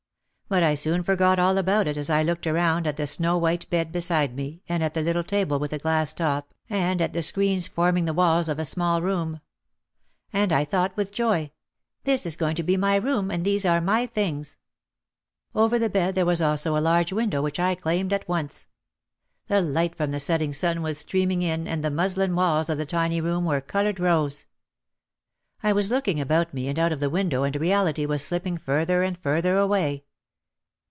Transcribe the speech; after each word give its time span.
But 0.51 0.63
I 0.63 0.75
soon 0.75 1.01
forgot 1.03 1.39
all 1.39 1.57
about 1.57 1.87
it 1.87 1.95
as 1.95 2.09
I 2.09 2.23
looked 2.23 2.45
around 2.45 2.85
at 2.85 2.97
the 2.97 3.07
snow 3.07 3.37
white 3.37 3.69
bed 3.69 3.89
beside 3.93 4.35
me 4.35 4.61
and 4.67 4.83
at 4.83 4.93
the 4.93 5.01
little 5.01 5.23
table 5.23 5.57
with 5.59 5.71
a 5.71 5.77
glass 5.79 6.13
top 6.13 6.53
and 6.69 7.01
at 7.01 7.13
the 7.13 7.21
screens 7.21 7.69
forming 7.69 8.03
the 8.03 8.11
walls 8.13 8.49
of 8.49 8.59
a 8.59 8.65
small 8.65 8.97
OUT 8.97 9.03
OF 9.03 9.03
THE 9.03 9.07
SHADOW 9.07 9.25
235 10.33 10.39
room. 10.41 10.41
And 10.43 10.51
I 10.51 10.65
thought 10.65 10.97
with 10.97 11.13
joy, 11.13 11.51
"This 12.03 12.25
is 12.25 12.35
going 12.35 12.55
to 12.57 12.63
be 12.63 12.75
my 12.75 12.97
room 12.97 13.31
and 13.31 13.45
these 13.45 13.65
are 13.65 13.79
my 13.79 14.05
things." 14.05 14.57
Over 15.55 15.79
the 15.79 15.89
bed 15.89 16.15
there 16.15 16.25
was 16.25 16.41
also 16.41 16.75
a 16.75 16.83
large 16.83 17.13
window 17.13 17.41
which 17.41 17.57
I 17.57 17.73
claimed 17.73 18.11
at 18.11 18.27
once. 18.27 18.67
The 19.47 19.61
light 19.61 19.95
from 19.95 20.11
the 20.11 20.19
setting 20.19 20.51
sun 20.51 20.81
was 20.81 20.97
streaming 20.97 21.43
in 21.43 21.65
and 21.65 21.81
the 21.81 21.89
muslin 21.91 22.35
walls 22.35 22.69
of 22.69 22.77
the 22.77 22.85
tiny 22.85 23.21
room 23.21 23.45
were 23.45 23.61
coloured 23.61 24.01
rose. 24.01 24.47
I 25.63 25.71
was 25.71 25.89
looking 25.89 26.19
about 26.19 26.53
me 26.53 26.67
and 26.67 26.77
out 26.77 26.91
of 26.91 26.99
the 26.99 27.09
window 27.09 27.43
and 27.43 27.55
reality 27.55 28.05
was 28.05 28.25
slipping 28.25 28.57
further 28.57 29.01
and 29.01 29.17
further 29.17 29.55
away. 29.57 30.03